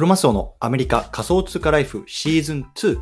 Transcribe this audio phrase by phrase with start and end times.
[0.00, 2.98] クロマスオのアメリカ仮想通貨ライフシーズン2。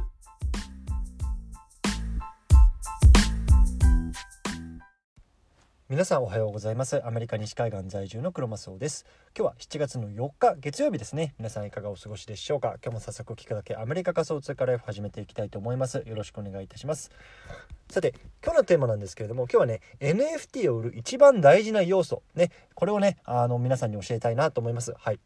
[5.89, 7.01] 皆さんおはようございます。
[7.07, 9.07] アメリカ西海岸在住のクロマスオです。
[9.39, 11.37] 今日は7月の4日月曜日ですね。
[11.39, 12.75] 皆さんいかがお過ごしでしょうか？
[12.83, 16.03] 今日も早速聞くだけアメリカ仮想通貨ライフ始めていきたいと思います。
[16.05, 17.13] よろしくお願いいたします。
[17.91, 18.13] さて
[18.45, 22.25] 今日のテーマなんですけれども今日はね NFT を売る一番大事な要素。
[22.35, 24.93] ねこれをねあの皆さんに教えたいなと思います。
[24.99, 25.21] はい。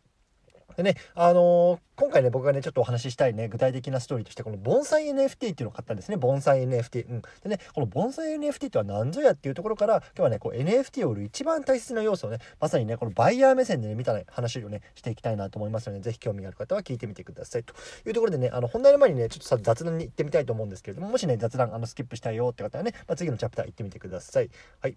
[0.77, 6.17] でね、あのー、今回ね、僕がね、ちょっとお話ししたいね、具体的なストーリーとして、この盆栽 NFT っていうのを買ったんですね。
[6.17, 7.09] 盆栽 NFT。
[7.09, 7.23] うん。
[7.43, 17.65] でね、この盆栽 NFT とは何ぞやっていうところから、今日はね、こう NFT を売る一番大切な要素をね、まさにね、このバイヤー目線でね、見た、ね、話をね、していきたいなと思いますので、ぜひ興味がある方は聞いてみてください。
[17.65, 17.75] と
[18.07, 24.51] いうところでね、あの、本題の前にね、ちょっとさ、雑談に行ってみたいと思うんですけれども、もしね、雑談、あの、スキップしたいよって方はね、まあ、次のチャプター行ってみてください。
[24.81, 24.97] はい。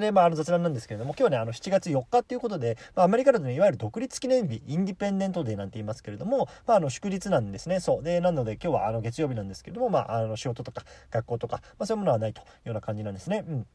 [0.00, 7.80] で、まあ、あの雑談なんですけれども、今日はね、あの7月4日っていうことで、まあ、アメリカだとね、いわゆる独立記念日、インディペンデントデーなんて言いますけれども、まあ、あの祝日なんですね。
[7.80, 8.02] そう。
[8.02, 13.44] で、なので今日はあの月曜日なんですけれども、まあ、あの仕事とか学校とか、まあ、そういうものはないというような感じなんですね。
[13.48, 13.66] うん。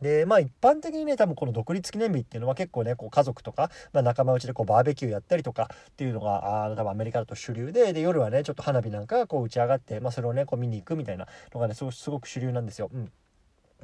[0.00, 12.90] でまあ一般的にね多分この独立記念日っていうのは結構ねこう家族とか、まあ、仲間内でこうバーベキューやったりとかっていうのがあ多分アメリカだと主流でで夜はねちょっと花火なんかがこう打ち上がって、まあ、それをねこう見に行くみたいなのがねすごく主流なんですよ。
[12.92, 13.12] うん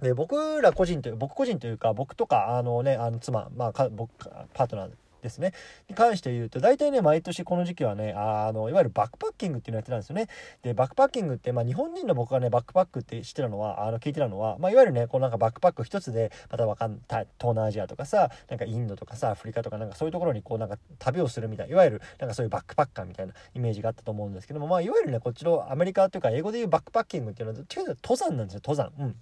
[0.03, 4.11] で僕ら個人という僕個人というか僕とかあのねあの妻まあ僕
[4.53, 4.91] パートナー
[5.27, 5.53] ですね。
[5.89, 10.29] に関して言うと大体ね毎年この時期はねあのいわゆるバックパッキングっていうのやってたんですよね。
[10.63, 28.93] でバックパッキングって、まあ、日本人の僕がねバックパックって知ってたのはあの聞いてたのは、まあ、いわゆるねこうなんかバックパック一つでまたわかん東南アジアとかさなんかインドとかさアフリカとかなんかそういうところにこうなんか旅をするみたいいわゆるなんかそういうバックパッカーみたいなイメージがあったと思うんですけどもまあいわゆるねこっちのアメリカというか英語で言うバックパッキングっていうのはどっちかというと登山なんですよ登山。
[28.99, 29.17] うん。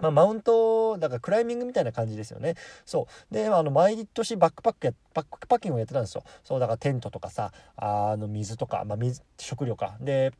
[0.00, 2.54] まあ、マウント、だからクライミングみたいな感じですよね。
[2.86, 3.34] そう。
[3.34, 6.24] で、あの、毎年バックパックや、バックパッキングをやってたんですよ。
[6.44, 9.96] そう、だからテントとかさ、あの、水とか、まあ、水、食料か。
[10.00, 10.32] で、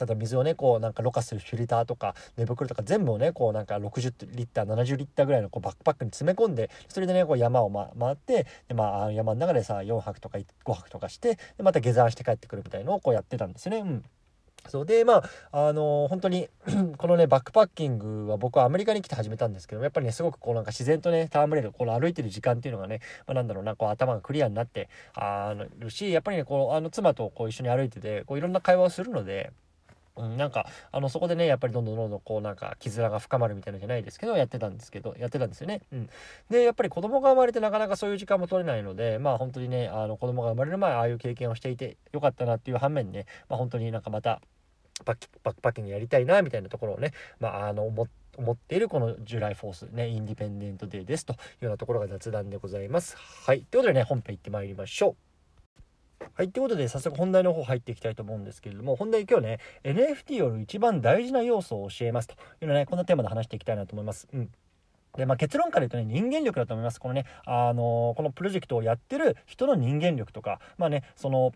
[0.00, 13.80] ただ水をねこうなんかろ過するフィルターとか寝袋とか全部をねこうなんか60リッター70リッターぐらいのこうバックパックに詰め込んでそれでねこう山を、ま、回ってで、まあ、山の中でさ4泊とか5泊とかしてでまた下山して帰ってくるみたいのをこうやってたんですよね。
[13.80, 14.04] うん
[14.68, 15.22] そうでま
[15.52, 16.48] ああのー、本当に
[16.98, 29.52] このねバックパッキングは僕はアメリカに来て始めたんですけどやっぱりねすごくこうなんか自然とね戯れるこの歩いてる時間っていうのがね、まあ、なんだろうなこう頭がクリアになってあるしやっぱりねこうあの妻とこう一緒に歩いててこういろんな会話をするので。
[30.20, 35.80] うん、なんかあのそこでねやっぱりどんどんどんどんこうなんか絆が深まるみたいなじゃないですけどやってたんですけどやってたんですよね。
[35.92, 36.10] うん、
[36.50, 44.40] でやっぱり子供が生まれてなかなかそういう時間も取れないのでまあ本当にねあの子供が生まれる前ああいう経験をしていてよかったなっていう反面ね、まあ、本当になんかまた
[45.04, 48.06] バッキバックパッキングやりたいなみたいなところをね、まあ、あの思
[48.38, 53.16] 思っているこのジュライフォースね、インディペンデントデーですというようなところが雑談でございます。
[53.18, 53.62] はい。
[53.70, 55.29] ということでね、本編行ってまいりましょう。
[56.34, 56.50] はい。
[56.50, 64.28] ということで、早速本題の方入っていきたいと思うんですけれども、本題今日ね、NFT より一番大事な要素を教えますというのね、こんなテーマで話していきたいなと思います。
[64.32, 64.50] うん。
[65.16, 67.00] で、まあ、結論から言うとね、人間力だと思います。
[67.00, 71.52] このね、あのー、このプロジェクトをやってる人の人間力とか、まあね、その、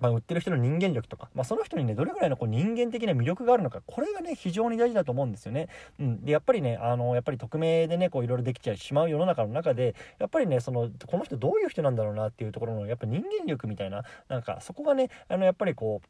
[0.00, 5.68] まあ、売ってる人の人間力とか、まあ、その人にねどれぐらいのこう人間的な魅力があるのかこれがね非常に大事だと思うんですよね。
[6.00, 16.08] うん、でやっぱりねあのやっぱり匿名でねこういろいろできちゃいしまう世の中の中でやっぱりねそのこの人どういう人なんだろうなっていうところのやっぱ人間力みたいななんかそこがねあのやっぱりこう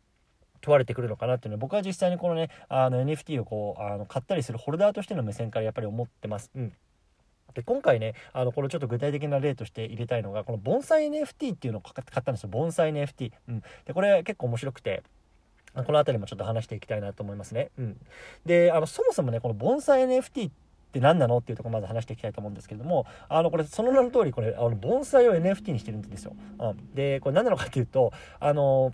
[0.61, 6.51] 問われてくるのかなっていうのは僕は実際にこのねあの NFT をこうあの買ったりするホルダーとしての目線からやっぱり思ってます。
[6.57, 6.73] うん
[7.55, 12.49] で今回ねあのこれちょっと具体的な例として入れたいのがこの盆栽 NFT っていうのを買ったんですよ。
[12.51, 15.03] 盆栽 NFT、うん、でこれ結構面白くて
[15.75, 17.97] この辺りもちょっと話していきたいなと思いますね、うん、
[18.47, 20.53] であのそもそもねこの盆栽 NFT っ
[20.93, 28.93] て何なのっていうところまず話していきたいと思うんですけれどもあのこれその名の通りこれあの盆栽を NFT にしてるんですよ、うん、でこれ何なのかっていうとあの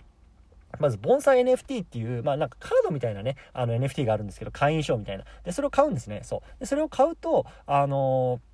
[0.79, 5.25] まず、盆栽 NFT っていう、まあなんかカードみたいなね、あの NFT があるんですけど、会員証みたいな。
[5.43, 6.21] で、それを買うんですね。
[6.23, 6.59] そう。
[6.61, 8.50] で、それを買うと、あのー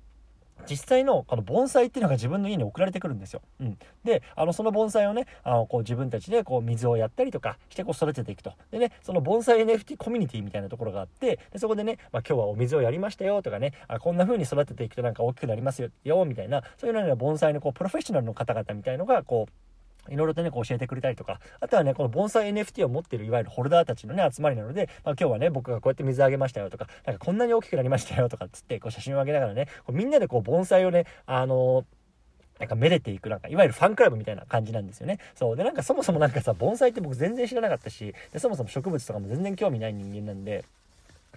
[0.68, 3.42] 実際のこの盆栽っていうのが自分の家に送られてくるんですよ。
[3.60, 8.52] うん、であのその盆栽をねあのこう自分たちでこう水をやったりとかしてこう育てていくと。
[8.70, 19.67] でねその盆栽 NFT コミュニティみたいなところがあってでそこでね、まあ、今日はお水をやりましたよとかねあこんな風に育てていくとなんか大きくなりますよみたいなそういうような盆栽のこうプロフェッショナルの方々みたいのがこう
[20.10, 31.84] いろいろとね、こう教えてくれたりとか、あとはね、この盆栽 NFT を持ってるいわゆるホルダーたちのね、集まりなので、まあ、今日はね、僕がこうやって水あげましたよとか、なんかこんなに大きくなりましたよとかっつって、こう写真をあげながらね、こうみんなでこう盆栽をね、あのー
[32.58, 35.18] なんかめでていく、なんか、いわゆるファンクラブみたいな感じなんですよね。
[35.36, 35.56] そう。
[35.56, 40.64] で、なんかそもそもなんかさ、盆栽って僕全然知らなかったし、で、そもそも植物とかも全然興味ない人間なんで、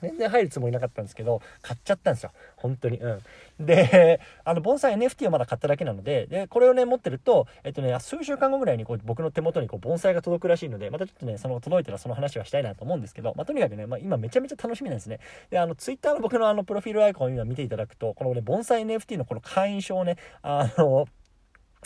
[0.01, 2.31] 全然入るつもりなかったんですけど買っちゃったんですよ。
[2.55, 2.97] 本当に。
[2.97, 3.19] うん。
[3.65, 15.19] であの盆栽 NFT をまだ買っただけなのででこれをね持ってるとえっとね数週間後ぐらいにこう僕の手元にこう盆栽が届くらしいのでまたちょっとねその届いたらその話はしたいなと思うんですけど、まあ、とにかくね、まあ、今めちゃめちゃ楽しみなんですね。
[15.49, 21.07] であの Twitter の僕のあのプロフィールアイコンを今見ていただくとこのね盆栽 NFT のこの会員証をねあの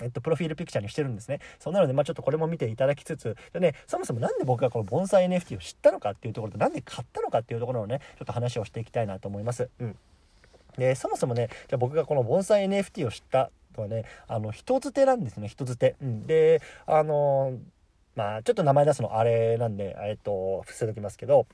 [0.02, 1.40] えっと、プロフィールピクチャーにしてるんですね。
[1.60, 9.70] そうなので、まあちょっとこれも見ていただきつつ、でね、そもそもなんで僕がこの盆栽 NFT を知ったのかっていうところと、なんで買ったのかっていうところをね、ちょっと話をしていきたいなと思います。
[9.80, 9.98] うん。
[10.78, 15.96] で、そもそもね、じゃあ僕がこの盆栽 NFT を知ったとはね、あの、人づてなんですね、人づて。
[16.02, 16.28] うん。
[16.28, 17.60] で、あのー、
[18.16, 21.48] まあちょっと名前出すのあれなんで、えっと、伏せときますけど、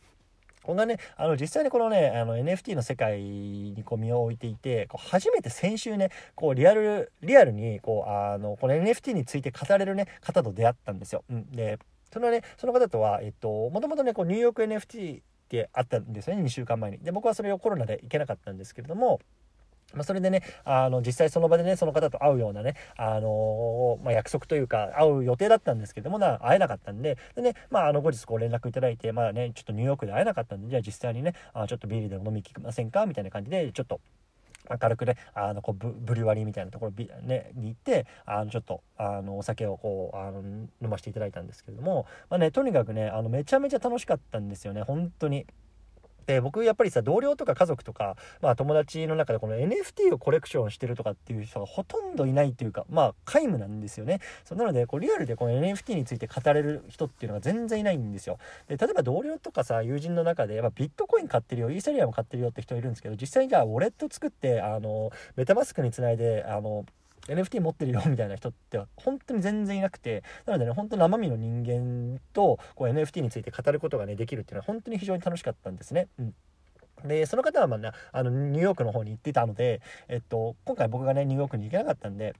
[0.63, 11.23] こんなね、あの、実際にこのね、あの、NFT の世界にこう身を置いていて、こう初めて先週ね、こう、リアル、リアルに、こう、あの、この NFT について語れるね、方と出会ったんですよ。
[11.29, 11.51] うん。
[11.51, 11.79] で、
[12.13, 16.99] そのね、その方とは、えっと、もともとね、こう、ニューヨーク NFT ってあったんですよね、2週間前に。
[16.99, 19.19] で、僕はそれをコロナで行けなかったんですけれども、
[19.93, 33.05] まあ、それでね、あの、実際その場でね、その方と会うようなね、あのー、まあ、約束というか、会う予定だったんですけどもな、会えなかったんで、でね、まあ、あの、後日こう連絡いただいて、まあね、ちょっとニューヨークで会えなかったんで、じゃあ実際にね、あちょっとビールで飲み行きませんか？
[33.05, 33.99] みたいな感じで、ちょっと、
[34.79, 36.91] 軽くね、あの、こうブ、リュワリーみたいなところ、
[37.23, 40.41] ね、に行って、あの、ちょっと、あの、お酒をこう、あの、
[40.81, 45.47] 飲ませていただいたんですけれども、まあね、とにかくね、あの、めちゃめちゃ楽しかったんですよね、本当に。
[46.25, 54.19] で僕やっぱりさ同僚とか家族とか、まあ、友達の中でこの NFT をコレクションしてるとかっていう人がほとんどいないっていうかまあ皆無なんですよね。
[54.43, 58.37] そうなのでこうリアルでこの NFT について語れる人っていうのが全然いないんですよ。
[58.67, 66.85] で例えば同僚とかさ友人の中で、まあ、ビットコイン買ってるよイーサリアム買ってるよって人いるんですけど実際にじゃあウォレット作ってあのメタマスクにつないであの
[67.27, 76.07] NFT 持ってるよみたいな人って本当に全然いなくてなのでね本当生身の人間とこう NFT について語ることがねできるっていうのは本当に非常に楽しかったんですね。
[76.19, 76.33] うん
[77.05, 82.35] で、その方はまあね、あの、ニューヨークの方に行ってたので、えっと、今回僕がね、ニューヨークに行けなかったんで、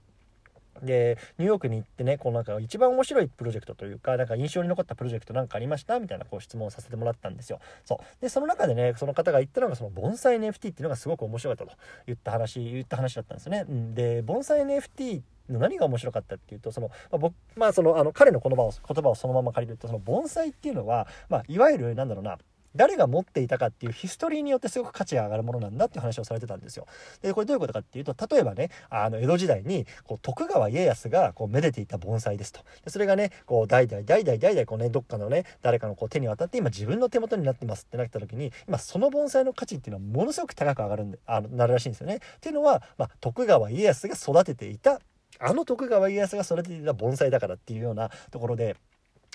[0.82, 5.98] で、ニューヨークに行ってね、こうなんか一番面白いプロジェクトというか、なんか印象に残ったプロジェクトなんかありました？
[6.00, 7.60] みたいなこう質問をさせてもらったんですよ。
[7.84, 8.22] そう。
[8.22, 13.64] で、その中でね、その方が言ったのが、その盆栽 NFT っていうのがすごく面白かったと言った話、言った話だったんですよね。
[13.68, 22.38] うん、で、盆栽 NFT の何が面白かったっていうとその、まあ、僕まあそのあの彼の言葉を言葉をそのまま借りるとその盆栽っていうのは、まあ、いわゆるなんだろうな
[22.76, 26.86] 誰が持っていたかっていうヒストリーによってすごく価値が上がるものなんだっていう話をされてたんですよ。
[27.22, 32.60] で、これどういうことかっていうと、例えばね、あの、江戸時代に、こう、徳川家康が、こう、めでていた盆栽ですと。
[32.84, 42.16] で、それがね、こう、代々、代々、代々、こうね、どっかのね、誰かのこう手に渡って、今自分の手元になってますってなった時に、今、その盆栽の価値っていうのはものすごく高く上がるんで、あの、なるらしいんですよね。
[42.16, 45.00] っていうのは、まあ、徳川家康が育てていた
[45.38, 48.76] あの徳川家康が育てていた盆栽だからっていうようなところで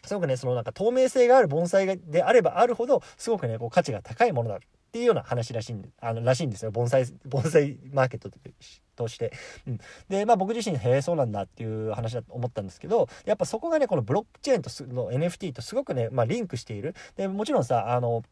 [0.07, 4.59] すごくね、そのなんか透明性がある盆栽であればあるほど、すごくね、こう価値が高いものだっ
[4.91, 6.71] ていうような話らしいんで、あの、らしいんですよ。
[6.71, 8.29] 盆栽、 盆栽マーケット
[8.95, 9.31] として。
[9.67, 9.79] うん。
[10.09, 16.95] で、まあ僕自身、へえ、そうなんだっていう話だと思ったんですけど、やっぱそこがね、このブロックチェーンとの NFT とすごくね、まあリンクしている。
[17.15, 18.23] で、もちろんさ、あの、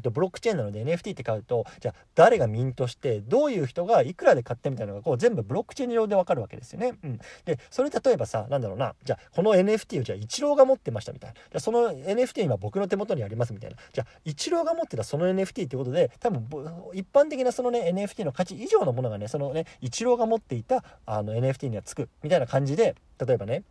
[0.00, 6.94] とブロックチェーンなので NFT って買うとじゃあ誰がミントしてどういう人がいくらで買ってみたいなのがこう全部ブロックチェーン上でわかるわけですよね。
[7.02, 11.34] うん、でそれ例えばさなんだろうなじゃあこの NFT をじゃあイチローが持ってましたみたいな。
[11.34, 13.76] じゃあその NFT 今僕の手元にありますみたいな。
[13.92, 16.46] じゃあイチローが持ってたその NFT ってことで多分
[16.94, 22.94] 一般的なそのね NFT の価値以上のものがねそのねイチローが持っていたあの NFT にはつくみたいな感じで
[23.24, 23.62] 例えばね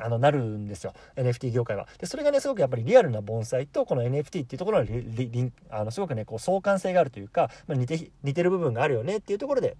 [0.00, 0.92] あの、なるんですよ。
[1.16, 1.86] NFT 業界は。
[1.98, 9.76] で、それがね、すごくやっぱりリアルな盆栽とこの NFT っていうところのリあの、すごくね、こう相関性があるというか、まあ、似て、似てる部分があるよねっていうところで、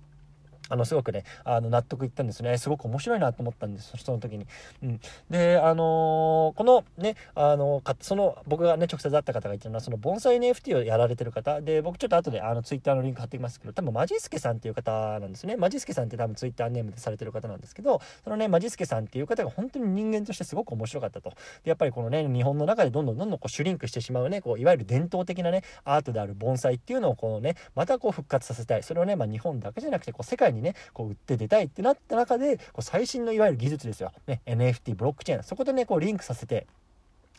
[0.69, 2.59] あの、すごくね、あの、納得いったんですね。
[2.59, 4.47] すごく面白いなと思ったんです、その時に。
[4.83, 5.01] うん。
[5.31, 11.61] で、あのー、このね、あの、か、その、僕がね、直接会った方が言ってるのは、その、盆栽 NFT をやられてる方。
[11.61, 15.57] で、僕ちょっと後で、あの、ツイッターのリンク貼ってきますけど、多分、マジスケさんっていう方なんですね。
[15.57, 21.31] マジスケさんって多分ツイッターネームでされてる方なんですけど、そのね、マジスケさんっていう方が本当に人間としてすごく面白かったと。
[21.65, 28.83] で、やっぱりこのね、日本の中でどんどんどんどんこう、シュリンクしてしまうね、こう、いわゆる伝統的なね、アートである盆栽っていうのをこうね、またこう、復活させたい。
[28.83, 34.13] それをね、まあ、日本だけじゃなくて、こう、世界ににね、こう、売って出たいってなった中で、こう最新のいわゆる技術ですよ。
[34.27, 35.43] ね、NFT、ブロックチェーン。
[35.43, 36.67] そこでね、こうリンクさせて、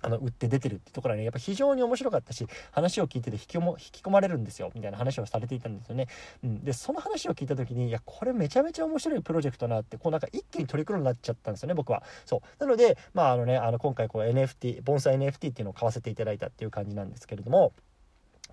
[0.02, 6.08] あの、売って出てるってところはね、やっぱ非常に面白かったし、話を聞いてて引きも引き込まれるんですよ、みたいな話をされていたんですよね。
[6.44, 6.64] うん。
[6.64, 12.04] で、その話を聞いた時に、いや、これめちゃめちゃ面白いプロジェクトなって、こうなんか一気に取り組むになっちゃったんですよね、僕は。
[12.26, 12.42] そう。
[12.60, 17.74] なので、まああのね、あの、今回こう NFT、盆栽 NFT っていうのを買わせていただいたっていう感じなんですけれども、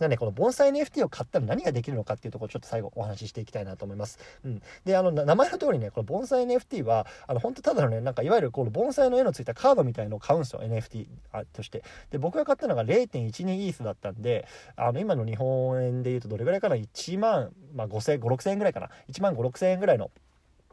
[0.01, 4.19] なね、この盆栽 NFT を買ったら何ができるのかっていうところをちょっと最後お話ししていきたいなと思います。
[4.45, 4.63] うん。
[4.85, 11.07] で、あの、名前の通りね、この盆栽 NFT は、あの、本当ただのね、なんかいわゆるこの盆栽の絵のついたカードみたいのを買うんですよ、NFT
[11.53, 11.85] として。
[12.11, 14.47] で、僕が買ったのが0.12イースだったんで、
[14.77, 20.11] あの、今の日本円で言うとどれぐらいかな ?1 万、まあ、5000、5、6000円ぐらいかな ?1 万5、6000円ぐらいの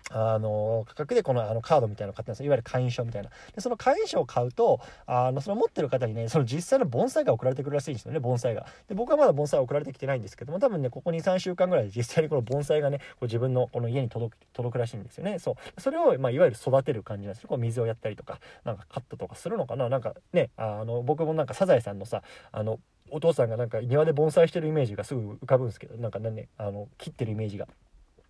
[0.10, 3.30] あの価格でこのあのカードみたいなのを買ってますいわゆる会員証みたいな。
[3.54, 8.66] でその会員証を買うとあのその持ってる方にねその実際の盆栽が送られてくるらしいんですよね盆栽が。
[8.88, 15.40] で僕はまだ盆栽送られてきてないんですけども多分ねここ23週間ぐらいで実際にこの盆栽がねこう自分のこの家に届く届くらしいんですよね。
[15.40, 15.82] そう。
[15.82, 19.90] それを、まあ、いわゆる育てる感じなんですよこう水をやったりとかなんかカットとかするのかな。
[19.90, 22.80] なんかねあの僕もなんかサザエさんのさあの
[23.12, 27.68] お父さんがなんか庭で盆栽してるイメージがすぐ浮かぶんですけどなんかねあの切ってるイメージが。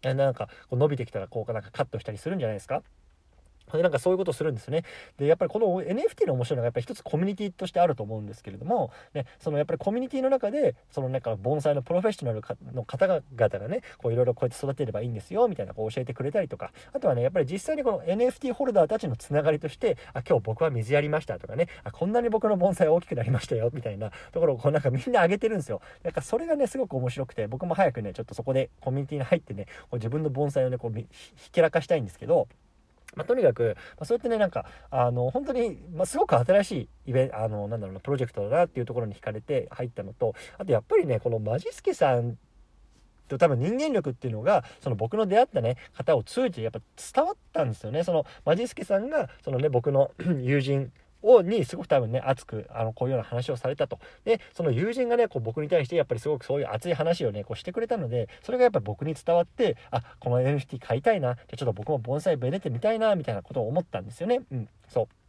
[0.03, 2.83] なんかこう伸びてきたらこうかなんかカットしたりするんじゃないですか？
[3.71, 4.83] でなんかそういうことするんですね。
[5.17, 12.41] で、やっぱりこの NFT の面白いのがやっぱり一つコミュニティとしてあると思うんですけれども、ね、そのやっぱりコミュニティの中で、そのなんか盆栽のプロフェッショナル
[12.73, 25.81] の方々がね、こういろいろこうやって育てればいいんですよ、みたいなこう教えてくれたりとか、あとはね、やっぱり実際にこの NFT ホルダーたちのつながりとして、あ、今日僕は水やりましたとかね、あ、こんなに僕の盆栽大きくなりましたよ、みたいなところをこうなんかみんな上げてるんですよ。
[26.03, 30.99] なんかそれがね、すごく面白くて、僕も早くね、ちょっとそこでコミュニティに入ってね、こう自分の盆栽をね、こう
[31.35, 32.47] ひけらかしたいんですけど、
[33.15, 42.37] まあ、とにかく、まあ、そうやってね、なんか、あの、本当に、まあ、すごく新しいイベント、あの、なんだろうな、プロジェクトだなっていうところに惹かれて入ったのと、あとやっぱりね、このマジスケさん
[43.31, 46.79] と多分人間力っていうのがその僕の出会ったね方を通じてやっぱ
[47.13, 48.03] 伝わったんですよね。
[48.03, 50.91] そのマジスケさんがそのね僕の 友人
[51.21, 53.99] をにすごく多分ね熱くあのこういうような話をされたと。
[54.25, 64.41] でその友人がねこう僕に対してやっぱりすごくそういう熱い話をねこうしてくれたのでそれがやっぱり僕に伝わってあこの NFT 買いたいなじゃちょっと僕も盆栽ベネてみたいなみたいなことを思ったんですよね。
[64.51, 65.20] うんそう。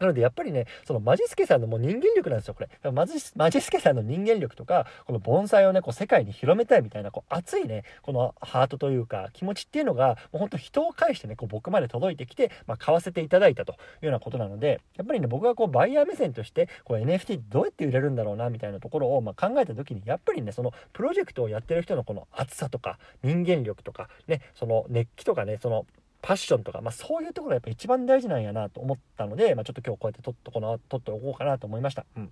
[0.00, 2.90] なのでやっぱりね、そのマジスケさんのもう人間力なんですよ、これ。
[2.90, 25.84] マジマジスケさんの人間力とか、この盆栽をね、こう世界に広めたいみたいな、こう熱いね、このハートというか気持ちっていうのが、もうほんと人を介してね、こう僕まで届いてきて、まあ、買わせていただいたというようなことなので、やっぱりね、僕がこうバイヤー目線として、こう NFT どうやって売れるんだろうな、みたいなところを、ま考えた時に、やっぱりね、そのプロジェクトをやってる人のこの熱さとか、人間力とか、ね、その熱気とかね、その
[26.22, 32.04] パッションとか、まあ、そういうところがやっぱ一番大事なんやなと思ったので、まあ、ちょっと今日こうやって撮っとこな、撮っておこうかなと思いました。
[32.16, 32.30] うん。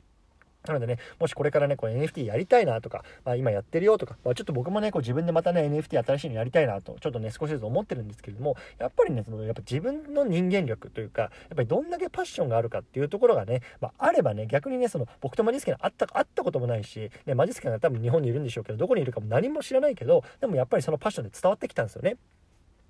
[0.66, 22.16] なのでね、もしこれからね、これ NFT やりたいなとか、まあ、今やってるよとか、まあ、ちょっと僕もね、こう自分でまたね、NFT 新しいのやりたいなと、ちょっとね、少しずつ思ってるんですけれども、やっぱりね、その、やっぱ自分の人間力というか、やっぱりどんだけパッションがあるかっていうところがね、まあ、あればね、逆にね、その、僕とマジスケの会った、会ったこともないし、ね、マジスケが多分日本にいるんでしょうけど、どこにいるかも何も知らないけど、でもやっぱりそのパッションで伝わってきたんですよね。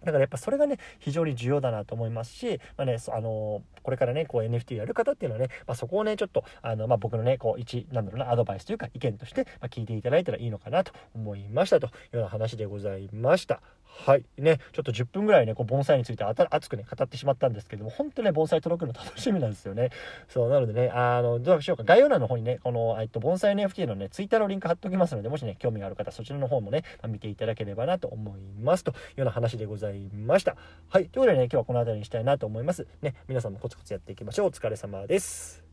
[0.08, 13.60] だからやっぱそれがね、非常に重要だなと思いますし、まあね、あのー、これからね、こう NFT やる方っていうのはね、まあ、そこをね、ちょっと、あの、まあ、僕のね、こう、一、なんだろうな、アドバイスというか意見として、まあ、聞いていただいたらいいのかなと思いましたというような話でございました。
[13.88, 14.24] はい。
[14.36, 19.90] ね、ちょっと10分ぐらいね、こう、盆栽について熱くね、語ってしまったんですけども、本当ね、盆栽届くの楽しみなんですよね。
[20.28, 21.84] そう、なのでね、あの、どうしようか。
[21.84, 28.84] 概要欄の方にね、この、えっと、盆栽 NFT のね、Twitter のリンク貼っておきますので、もしね、興味がある方、そちらの方もね、見ていただければなと思います。
[28.84, 30.56] というような話でございました。
[30.88, 31.06] はい。
[31.06, 32.86] ということでね、今日はこの辺りにしたいなと思います。
[33.02, 34.46] ね、皆さんもコツコツやっていきましょう。
[34.46, 35.67] お疲れ様です。